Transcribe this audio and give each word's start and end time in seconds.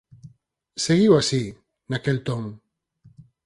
seguiu 0.85 1.11
así, 1.21 1.43
naquel 1.89 2.17
ton. 2.27 2.43